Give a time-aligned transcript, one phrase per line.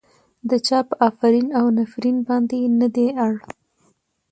[0.49, 3.33] د چا په افرین او نفرين باندې نه دی اړ.